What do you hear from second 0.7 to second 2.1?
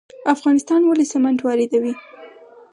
ولې سمنټ واردوي؟